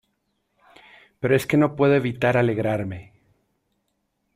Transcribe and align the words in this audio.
pero 1.19 1.35
es 1.35 1.45
que 1.45 1.57
no 1.57 1.75
puedo 1.75 1.93
evitar 1.93 2.35
alegrarme. 2.35 3.13